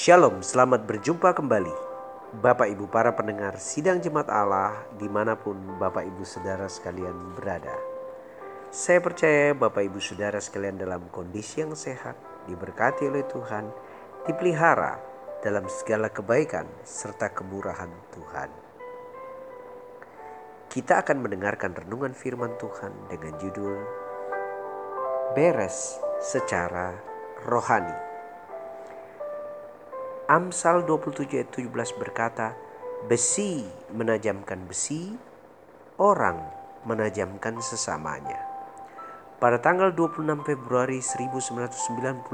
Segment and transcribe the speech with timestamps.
[0.00, 1.76] Shalom, selamat berjumpa kembali.
[2.40, 7.76] Bapak Ibu para pendengar sidang jemaat Allah di mana pun Bapak Ibu Saudara sekalian berada.
[8.72, 12.16] Saya percaya Bapak Ibu Saudara sekalian dalam kondisi yang sehat,
[12.48, 13.68] diberkati oleh Tuhan,
[14.24, 14.96] dipelihara
[15.44, 18.48] dalam segala kebaikan serta kemurahan Tuhan.
[20.72, 23.76] Kita akan mendengarkan renungan firman Tuhan dengan judul
[25.36, 26.96] Beres secara
[27.44, 28.09] Rohani.
[30.30, 32.54] Amsal 27 ayat 17 berkata,
[33.10, 35.10] Besi menajamkan besi,
[35.98, 36.38] orang
[36.86, 38.38] menajamkan sesamanya.
[39.42, 42.30] Pada tanggal 26 Februari 1995,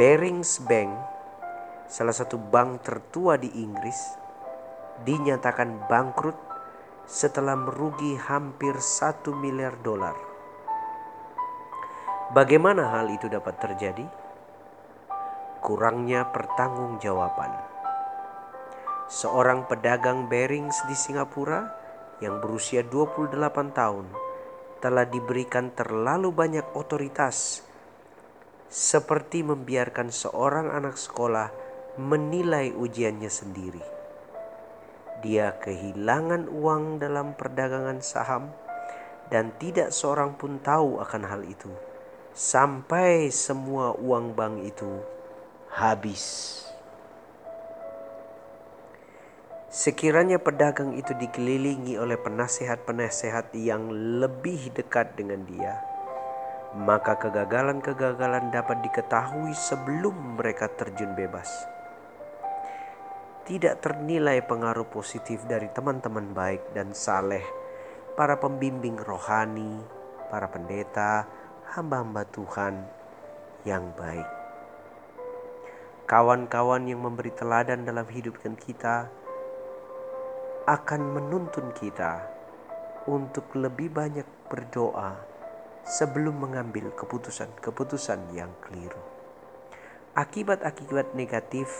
[0.00, 0.96] Barings Bank,
[1.84, 4.00] salah satu bank tertua di Inggris,
[5.04, 6.40] dinyatakan bangkrut
[7.04, 10.16] setelah merugi hampir 1 miliar dolar.
[12.32, 14.19] Bagaimana hal itu dapat terjadi?
[15.60, 17.52] Kurangnya pertanggungjawaban.
[19.06, 21.68] Seorang pedagang Berings di Singapura
[22.24, 23.36] yang berusia 28
[23.72, 24.06] tahun
[24.80, 27.60] telah diberikan terlalu banyak otoritas
[28.72, 31.52] seperti membiarkan seorang anak sekolah
[32.00, 33.84] menilai ujiannya sendiri.
[35.20, 38.48] Dia kehilangan uang dalam perdagangan saham
[39.28, 41.68] dan tidak seorang pun tahu akan hal itu
[42.30, 45.19] sampai semua uang bank itu
[45.80, 46.60] habis.
[49.72, 53.88] Sekiranya pedagang itu dikelilingi oleh penasehat-penasehat yang
[54.20, 55.80] lebih dekat dengan dia,
[56.76, 61.48] maka kegagalan-kegagalan dapat diketahui sebelum mereka terjun bebas.
[63.48, 67.46] Tidak ternilai pengaruh positif dari teman-teman baik dan saleh,
[68.18, 69.80] para pembimbing rohani,
[70.28, 71.24] para pendeta,
[71.72, 72.74] hamba-hamba Tuhan
[73.64, 74.39] yang baik
[76.10, 79.06] kawan-kawan yang memberi teladan dalam hidup kita
[80.66, 82.26] akan menuntun kita
[83.06, 85.14] untuk lebih banyak berdoa
[85.86, 88.98] sebelum mengambil keputusan-keputusan yang keliru.
[90.18, 91.70] Akibat-akibat negatif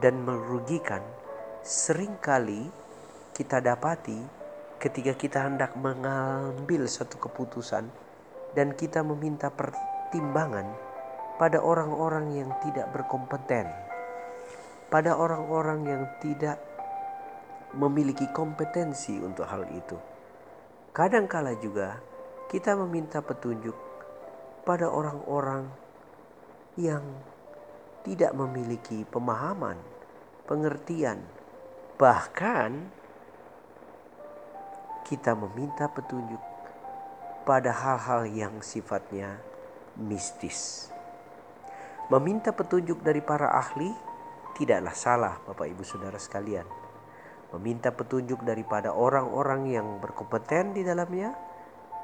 [0.00, 1.04] dan merugikan
[1.60, 2.72] sering kali
[3.36, 4.16] kita dapati
[4.80, 7.84] ketika kita hendak mengambil satu keputusan
[8.56, 10.87] dan kita meminta pertimbangan
[11.38, 13.70] pada orang-orang yang tidak berkompeten,
[14.90, 16.58] pada orang-orang yang tidak
[17.78, 19.94] memiliki kompetensi untuk hal itu.
[20.90, 22.02] Kadangkala juga
[22.50, 23.76] kita meminta petunjuk
[24.66, 25.70] pada orang-orang
[26.74, 27.04] yang
[28.02, 29.78] tidak memiliki pemahaman,
[30.48, 31.22] pengertian,
[32.00, 32.90] bahkan
[35.06, 36.40] kita meminta petunjuk
[37.44, 39.40] pada hal-hal yang sifatnya
[39.96, 40.92] mistis.
[42.08, 43.92] Meminta petunjuk dari para ahli
[44.56, 46.64] tidaklah salah, Bapak Ibu Saudara sekalian.
[47.52, 51.36] Meminta petunjuk daripada orang-orang yang berkompeten di dalamnya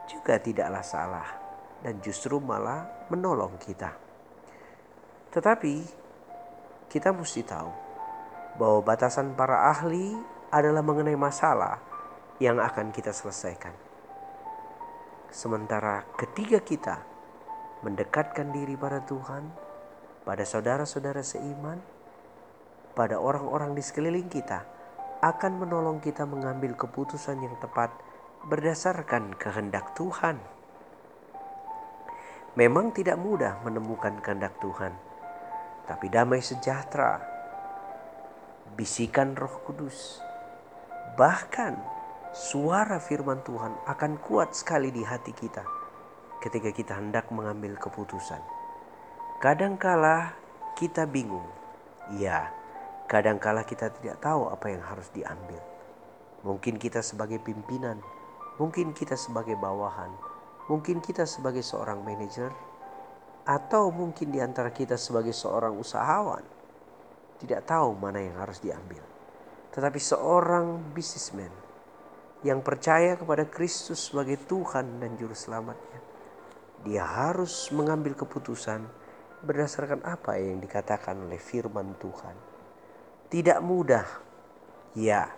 [0.04, 1.28] juga tidaklah salah
[1.80, 3.96] dan justru malah menolong kita.
[5.32, 5.74] Tetapi
[6.92, 7.72] kita mesti tahu
[8.60, 10.12] bahwa batasan para ahli
[10.52, 11.80] adalah mengenai masalah
[12.44, 13.72] yang akan kita selesaikan.
[15.32, 17.00] Sementara ketiga kita
[17.82, 19.63] mendekatkan diri pada Tuhan,
[20.24, 21.78] pada saudara-saudara seiman,
[22.96, 24.64] pada orang-orang di sekeliling kita,
[25.20, 27.92] akan menolong kita mengambil keputusan yang tepat
[28.44, 30.36] berdasarkan kehendak Tuhan.
[32.56, 34.92] Memang tidak mudah menemukan kehendak Tuhan,
[35.88, 37.18] tapi damai sejahtera,
[38.76, 40.20] bisikan Roh Kudus,
[41.16, 41.76] bahkan
[42.30, 45.64] suara firman Tuhan akan kuat sekali di hati kita
[46.44, 48.53] ketika kita hendak mengambil keputusan.
[49.44, 50.32] Kadangkala
[50.72, 51.44] kita bingung.
[52.16, 52.48] Ya,
[53.04, 55.60] kadangkala kita tidak tahu apa yang harus diambil.
[56.48, 58.00] Mungkin kita sebagai pimpinan,
[58.56, 60.08] mungkin kita sebagai bawahan,
[60.72, 62.56] mungkin kita sebagai seorang manajer,
[63.44, 66.40] atau mungkin di antara kita sebagai seorang usahawan
[67.36, 69.04] tidak tahu mana yang harus diambil.
[69.76, 71.52] Tetapi seorang bisnismen
[72.48, 76.00] yang percaya kepada Kristus sebagai Tuhan dan Juru Selamatnya,
[76.80, 79.03] dia harus mengambil keputusan
[79.44, 82.36] berdasarkan apa yang dikatakan oleh firman Tuhan.
[83.28, 84.06] Tidak mudah,
[84.96, 85.30] ya.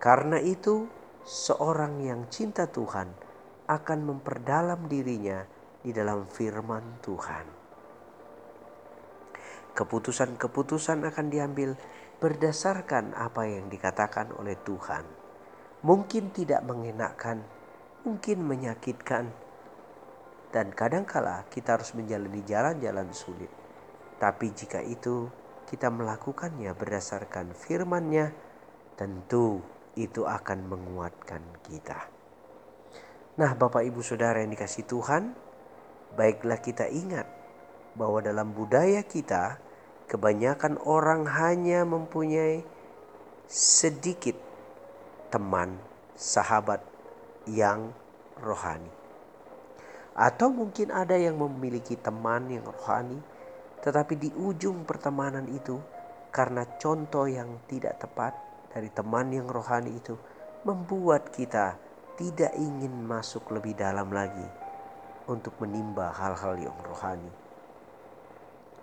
[0.00, 0.88] Karena itu,
[1.24, 3.12] seorang yang cinta Tuhan
[3.70, 5.46] akan memperdalam dirinya
[5.80, 7.46] di dalam firman Tuhan.
[9.70, 11.78] Keputusan-keputusan akan diambil
[12.20, 15.06] berdasarkan apa yang dikatakan oleh Tuhan.
[15.80, 17.40] Mungkin tidak mengenakan,
[18.04, 19.32] mungkin menyakitkan,
[20.50, 23.50] dan kadangkala kita harus menjalani jalan-jalan sulit.
[24.18, 25.30] Tapi jika itu
[25.70, 28.34] kita melakukannya berdasarkan firman-Nya,
[28.98, 29.62] tentu
[29.94, 32.10] itu akan menguatkan kita.
[33.38, 35.32] Nah, Bapak Ibu Saudara yang dikasih Tuhan,
[36.18, 37.24] baiklah kita ingat
[37.94, 39.62] bahwa dalam budaya kita
[40.10, 42.66] kebanyakan orang hanya mempunyai
[43.46, 44.34] sedikit
[45.30, 45.78] teman,
[46.18, 46.82] sahabat
[47.46, 47.94] yang
[48.42, 48.99] rohani.
[50.14, 53.18] Atau mungkin ada yang memiliki teman yang rohani,
[53.80, 55.80] tetapi di ujung pertemanan itu
[56.30, 58.36] karena contoh yang tidak tepat
[58.70, 60.14] dari teman yang rohani itu
[60.62, 61.74] membuat kita
[62.20, 64.44] tidak ingin masuk lebih dalam lagi
[65.26, 67.32] untuk menimba hal-hal yang rohani.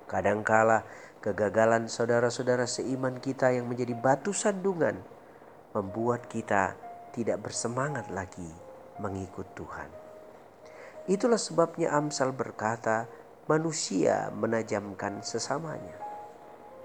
[0.07, 0.87] Kadangkala
[1.19, 5.03] kegagalan saudara-saudara seiman kita yang menjadi batu sandungan
[5.75, 6.79] membuat kita
[7.11, 8.49] tidak bersemangat lagi
[8.97, 10.06] mengikut Tuhan.
[11.07, 13.07] Itulah sebabnya Amsal berkata,
[13.47, 15.95] manusia menajamkan sesamanya.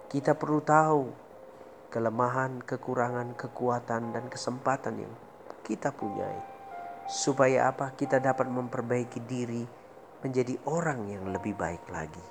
[0.06, 1.10] Kita perlu tahu
[1.90, 5.12] kelemahan, kekurangan, kekuatan, dan kesempatan yang
[5.66, 6.38] kita punyai.
[7.10, 7.98] Supaya apa?
[7.98, 9.66] Kita dapat memperbaiki diri
[10.22, 12.22] menjadi orang yang lebih baik lagi.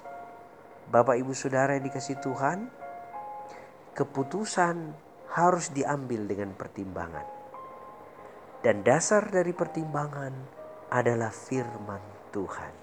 [0.88, 2.72] Bapak Ibu Saudara yang dikasih Tuhan,
[3.92, 4.96] keputusan
[5.36, 7.28] harus diambil dengan pertimbangan.
[8.64, 10.61] Dan dasar dari pertimbangan
[10.92, 12.04] adalah firman
[12.36, 12.74] Tuhan.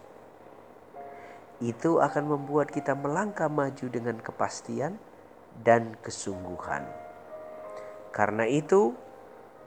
[1.61, 4.97] Itu akan membuat kita melangkah maju dengan kepastian
[5.61, 6.89] dan kesungguhan.
[8.09, 8.97] Karena itu,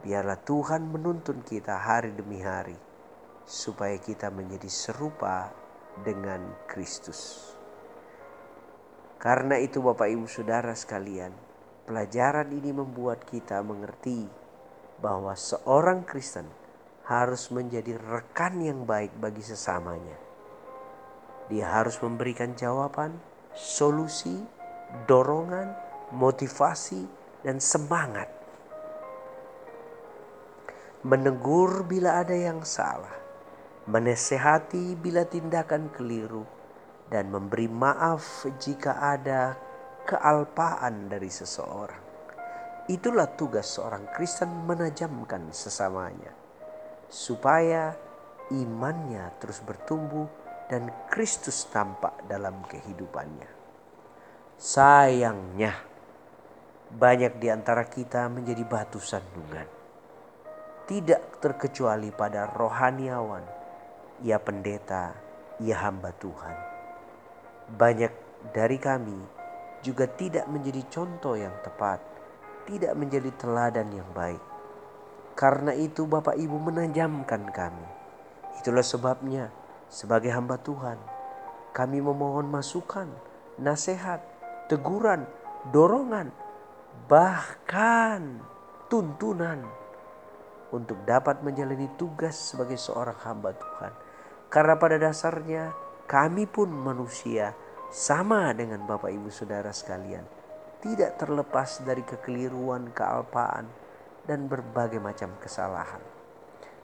[0.02, 2.74] biarlah Tuhan menuntun kita hari demi hari
[3.46, 5.54] supaya kita menjadi serupa
[6.02, 7.54] dengan Kristus.
[9.22, 11.30] Karena itu Bapak Ibu Saudara sekalian,
[11.86, 14.26] pelajaran ini membuat kita mengerti
[14.98, 16.61] bahwa seorang Kristen
[17.12, 20.16] harus menjadi rekan yang baik bagi sesamanya.
[21.52, 23.20] Dia harus memberikan jawaban,
[23.52, 24.40] solusi,
[25.04, 25.76] dorongan,
[26.16, 27.04] motivasi,
[27.44, 28.42] dan semangat
[31.02, 33.18] menegur bila ada yang salah,
[33.90, 36.46] menasehati bila tindakan keliru,
[37.10, 39.58] dan memberi maaf jika ada
[40.06, 41.98] kealpaan dari seseorang.
[42.86, 46.30] Itulah tugas seorang Kristen menajamkan sesamanya,
[47.12, 47.92] supaya
[48.48, 50.24] imannya terus bertumbuh
[50.72, 53.50] dan Kristus tampak dalam kehidupannya.
[54.56, 55.76] Sayangnya,
[56.88, 59.82] banyak di antara kita menjadi batu sandungan
[60.92, 63.40] tidak terkecuali pada rohaniawan,
[64.20, 65.16] ia pendeta,
[65.62, 66.56] ia hamba Tuhan.
[67.72, 68.12] Banyak
[68.52, 69.16] dari kami
[69.80, 71.96] juga tidak menjadi contoh yang tepat,
[72.68, 74.51] tidak menjadi teladan yang baik.
[75.32, 77.88] Karena itu Bapak Ibu menajamkan kami.
[78.60, 79.48] Itulah sebabnya
[79.88, 81.00] sebagai hamba Tuhan,
[81.72, 83.08] kami memohon masukan,
[83.56, 84.20] nasihat,
[84.68, 85.24] teguran,
[85.72, 86.32] dorongan,
[87.08, 88.44] bahkan
[88.92, 89.64] tuntunan
[90.72, 93.92] untuk dapat menjalani tugas sebagai seorang hamba Tuhan.
[94.52, 95.72] Karena pada dasarnya
[96.04, 97.56] kami pun manusia
[97.88, 100.24] sama dengan Bapak Ibu Saudara sekalian.
[100.82, 103.68] Tidak terlepas dari kekeliruan, kealpaan,
[104.28, 106.00] dan berbagai macam kesalahan.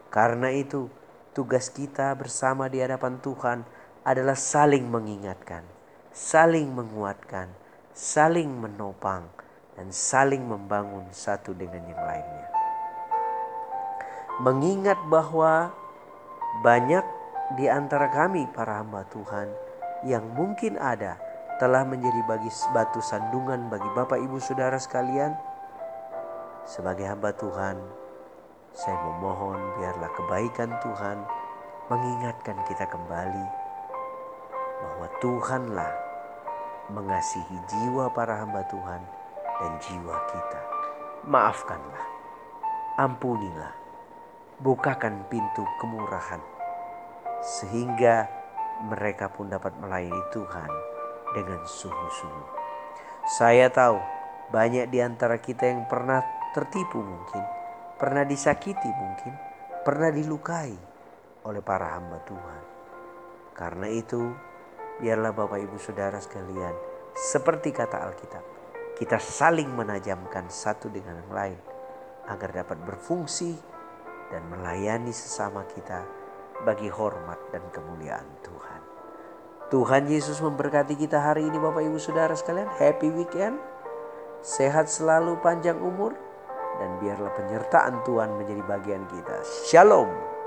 [0.09, 0.89] Karena itu
[1.37, 3.63] tugas kita bersama di hadapan Tuhan
[4.03, 5.63] adalah saling mengingatkan,
[6.11, 7.53] saling menguatkan,
[7.93, 9.29] saling menopang,
[9.77, 12.49] dan saling membangun satu dengan yang lainnya
[14.39, 15.75] mengingat bahwa
[16.63, 17.03] banyak
[17.59, 19.51] di antara kami para hamba Tuhan
[20.07, 21.19] yang mungkin ada
[21.59, 25.35] telah menjadi bagi batu sandungan bagi Bapak Ibu Saudara sekalian.
[26.69, 27.81] Sebagai hamba Tuhan,
[28.77, 31.25] saya memohon biarlah kebaikan Tuhan
[31.89, 33.47] mengingatkan kita kembali
[34.77, 35.93] bahwa Tuhanlah
[36.93, 39.01] mengasihi jiwa para hamba Tuhan
[39.65, 40.61] dan jiwa kita.
[41.25, 42.05] Maafkanlah,
[43.01, 43.73] ampunilah,
[44.61, 46.45] bukakan pintu kemurahan
[47.41, 48.29] sehingga
[48.93, 50.69] mereka pun dapat melayani Tuhan
[51.33, 52.51] dengan sungguh-sungguh.
[53.41, 53.97] Saya tahu
[54.53, 57.45] banyak di antara kita yang pernah tertipu mungkin,
[57.95, 59.31] pernah disakiti mungkin,
[59.87, 60.75] pernah dilukai
[61.47, 62.63] oleh para hamba Tuhan.
[63.55, 64.35] Karena itu,
[64.99, 66.75] biarlah Bapak Ibu Saudara sekalian,
[67.15, 68.45] seperti kata Alkitab,
[68.99, 71.61] kita saling menajamkan satu dengan yang lain
[72.27, 73.55] agar dapat berfungsi
[74.35, 76.03] dan melayani sesama kita
[76.67, 78.81] bagi hormat dan kemuliaan Tuhan.
[79.71, 82.67] Tuhan Yesus memberkati kita hari ini Bapak Ibu Saudara sekalian.
[82.83, 83.63] Happy weekend.
[84.43, 86.28] Sehat selalu panjang umur.
[86.79, 89.43] Dan biarlah penyertaan Tuhan menjadi bagian kita.
[89.67, 90.38] Shalom.